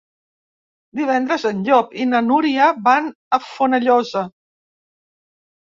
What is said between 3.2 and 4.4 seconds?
a Fonollosa.